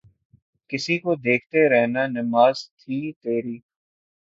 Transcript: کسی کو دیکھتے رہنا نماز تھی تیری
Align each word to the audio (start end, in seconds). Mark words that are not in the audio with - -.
کسی 0.69 0.97
کو 0.99 1.15
دیکھتے 1.17 1.67
رہنا 1.69 2.05
نماز 2.09 2.55
تھی 2.75 2.99
تیری 3.23 3.57